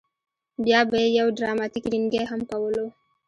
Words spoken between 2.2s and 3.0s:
هم کولو.